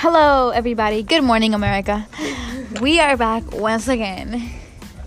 Hello, 0.00 0.50
everybody. 0.50 1.02
Good 1.02 1.24
morning, 1.24 1.54
America. 1.54 2.06
We 2.80 3.00
are 3.00 3.16
back 3.16 3.50
once 3.50 3.88
again. 3.88 4.48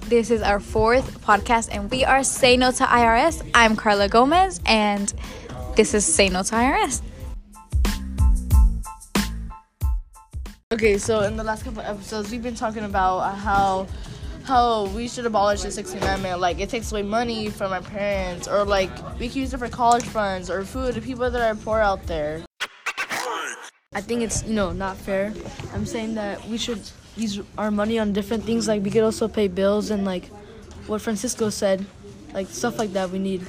This 0.01 0.29
is 0.29 0.41
our 0.41 0.59
fourth 0.59 1.21
podcast, 1.25 1.69
and 1.71 1.89
we 1.89 2.03
are 2.03 2.25
Say 2.25 2.57
No 2.57 2.71
to 2.73 2.83
IRS. 2.83 3.41
I'm 3.55 3.77
Carla 3.77 4.09
Gomez, 4.09 4.59
and 4.65 5.13
this 5.77 5.93
is 5.93 6.03
Say 6.03 6.27
No 6.27 6.43
to 6.43 6.55
IRS. 6.55 7.01
Okay, 10.73 10.97
so 10.97 11.21
in 11.21 11.37
the 11.37 11.43
last 11.45 11.63
couple 11.63 11.83
episodes, 11.83 12.29
we've 12.29 12.43
been 12.43 12.55
talking 12.55 12.83
about 12.83 13.37
how 13.37 13.87
how 14.43 14.87
we 14.87 15.07
should 15.07 15.25
abolish 15.25 15.61
the 15.61 15.69
16th 15.69 16.01
Amendment. 16.01 16.41
Like, 16.41 16.59
it 16.59 16.67
takes 16.67 16.91
away 16.91 17.03
money 17.03 17.49
from 17.49 17.71
our 17.71 17.81
parents, 17.81 18.45
or 18.45 18.65
like 18.65 18.91
we 19.17 19.29
can 19.29 19.39
use 19.39 19.53
it 19.53 19.57
for 19.57 19.69
college 19.69 20.03
funds 20.03 20.49
or 20.49 20.65
food 20.65 20.95
to 20.95 21.01
people 21.01 21.31
that 21.31 21.41
are 21.41 21.55
poor 21.55 21.79
out 21.79 22.05
there. 22.07 22.43
I 23.93 23.99
think 23.99 24.21
it's 24.21 24.41
you 24.47 24.53
know 24.53 24.71
not 24.71 24.95
fair. 24.95 25.33
I'm 25.73 25.85
saying 25.85 26.15
that 26.15 26.47
we 26.47 26.57
should 26.57 26.79
use 27.17 27.41
our 27.57 27.69
money 27.69 27.99
on 27.99 28.13
different 28.13 28.45
things. 28.45 28.65
Like 28.65 28.81
we 28.83 28.89
could 28.89 29.03
also 29.03 29.27
pay 29.27 29.49
bills 29.49 29.91
and 29.91 30.05
like 30.05 30.27
what 30.87 31.01
Francisco 31.01 31.49
said, 31.49 31.85
like 32.33 32.47
stuff 32.47 32.79
like 32.79 32.93
that. 32.93 33.09
We 33.09 33.19
need. 33.19 33.43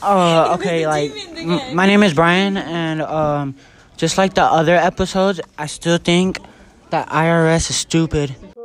Uh, 0.00 0.56
okay, 0.58 0.86
like 0.86 1.12
m- 1.36 1.76
my 1.76 1.86
name 1.86 2.02
is 2.02 2.14
Brian, 2.14 2.56
and 2.56 3.02
um, 3.02 3.54
just 3.98 4.16
like 4.16 4.32
the 4.32 4.44
other 4.44 4.76
episodes, 4.76 5.42
I 5.58 5.66
still 5.66 5.98
think 5.98 6.38
that 6.88 7.06
IRS 7.10 7.68
is 7.68 7.76
stupid. 7.76 8.34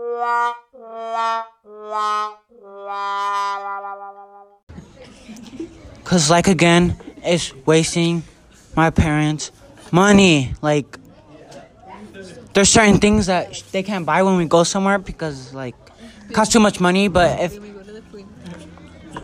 Cause 6.05 6.29
like 6.31 6.47
again, 6.47 6.95
it's 7.21 7.53
wasting 7.65 8.23
my 8.77 8.89
parents' 8.89 9.52
money. 9.94 10.53
Like 10.61 10.97
there's 12.53 12.69
certain 12.69 12.97
things 12.97 13.27
that 13.27 13.55
sh- 13.55 13.61
they 13.72 13.83
can't 13.83 14.05
buy 14.05 14.23
when 14.23 14.38
we 14.38 14.45
go 14.45 14.63
somewhere 14.63 14.99
because 14.99 15.53
like 15.53 15.75
it 16.27 16.33
costs 16.33 16.52
too 16.52 16.59
much 16.59 16.80
money. 16.80 17.08
But 17.08 17.39
if 17.39 17.59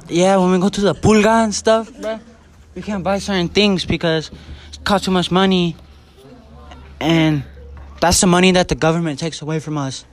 yeah, 0.08 0.38
when 0.38 0.52
we 0.52 0.60
go 0.60 0.70
to 0.70 0.82
the 0.82 0.96
pulga 0.96 1.44
and 1.44 1.54
stuff, 1.54 1.92
bruh, 1.92 2.20
we 2.76 2.82
can't 2.82 3.04
buy 3.04 3.20
certain 3.20 3.50
things 3.50 3.86
because 3.86 4.32
it 4.74 4.84
costs 4.84 5.06
too 5.06 5.12
much 5.12 5.32
money. 5.32 5.76
And 7.00 7.44
that's 8.02 8.22
the 8.22 8.28
money 8.28 8.52
that 8.52 8.68
the 8.68 8.76
government 8.76 9.20
takes 9.20 9.42
away 9.42 9.60
from 9.60 9.78
us. 9.78 10.06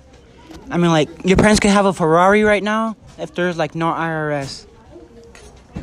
I 0.71 0.77
mean, 0.79 0.91
like, 0.91 1.09
your 1.25 1.37
parents 1.37 1.61
could 1.61 1.71
have 1.71 1.87
a 1.87 1.93
Ferrari 1.93 2.43
right 2.43 2.63
now 2.63 2.97
if 3.19 3.35
there's, 3.35 3.57
like, 3.57 3.75
no 3.75 3.87
IRS. 3.93 4.67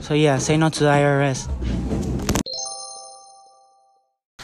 So, 0.02 0.14
yeah, 0.14 0.38
say 0.38 0.58
no 0.58 0.70
to 0.70 0.80
the 0.80 0.90
IRS. 0.90 2.03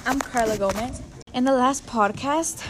I'm 0.09 0.19
Carla 0.19 0.57
Gomez. 0.57 1.03
In 1.35 1.43
the 1.43 1.51
last 1.51 1.85
podcast, 1.85 2.63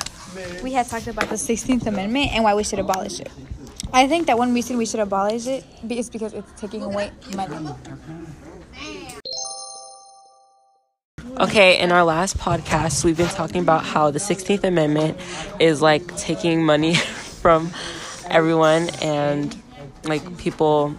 we 0.61 0.73
had 0.73 0.89
talked 0.89 1.07
about 1.07 1.29
the 1.29 1.35
16th 1.35 1.87
Amendment 1.87 2.33
and 2.33 2.43
why 2.43 2.53
we 2.53 2.65
should 2.65 2.79
abolish 2.79 3.21
it. 3.21 3.29
I 3.93 4.09
think 4.09 4.27
that 4.27 4.37
one 4.37 4.53
reason 4.53 4.75
we 4.75 4.85
should 4.85 4.99
abolish 4.99 5.47
it 5.47 5.63
is 5.89 6.09
because 6.09 6.33
it's 6.33 6.51
taking 6.59 6.83
away 6.83 7.11
money. 7.33 7.69
Okay, 11.39 11.79
in 11.79 11.93
our 11.93 12.03
last 12.03 12.37
podcast, 12.37 13.05
we've 13.05 13.15
been 13.15 13.27
talking 13.29 13.61
about 13.61 13.85
how 13.85 14.11
the 14.11 14.19
16th 14.19 14.65
Amendment 14.65 15.17
is 15.61 15.81
like 15.81 16.17
taking 16.17 16.65
money 16.65 16.95
from 17.41 17.71
everyone 18.29 18.89
and 19.01 19.55
like 20.03 20.37
people 20.37 20.93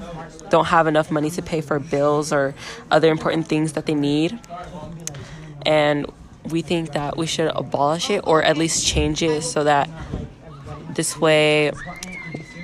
don't 0.49 0.69
have 0.69 0.87
enough 0.87 1.11
money 1.11 1.29
to 1.33 1.43
pay 1.43 1.61
for 1.61 1.79
bills 1.79 2.33
or 2.33 2.55
other 2.91 3.11
important 3.11 3.47
things 3.47 3.75
that 3.75 3.85
they 3.85 3.95
need. 3.95 4.41
And 5.67 6.11
we 6.45 6.63
think 6.63 6.93
that 6.93 7.17
we 7.17 7.27
should 7.27 7.51
abolish 7.55 8.11
it 8.11 8.23
or 8.27 8.43
at 8.43 8.57
least 8.57 8.87
change 8.87 9.23
it 9.23 9.43
so 9.43 9.65
that 9.65 9.89
this 10.95 11.19
way 11.19 11.73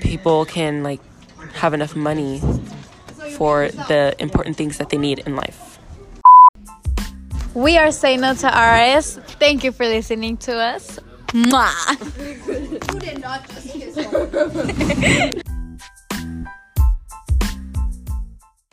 people 0.00 0.44
can 0.44 0.82
like 0.82 1.00
have 1.54 1.74
enough 1.74 1.96
money 1.96 2.40
for 3.36 3.68
the 3.68 4.14
important 4.18 4.56
things 4.56 4.78
that 4.78 4.90
they 4.90 4.96
need 4.96 5.20
in 5.20 5.36
life. 5.36 5.78
We 7.54 7.78
are 7.78 7.90
saying 7.90 8.20
No 8.20 8.34
to 8.34 8.48
IRS. 8.48 9.22
Thank 9.38 9.64
you 9.64 9.72
for 9.72 9.86
listening 9.86 10.36
to 10.38 10.56
us. 10.56 10.98
Mwah. 11.28 11.72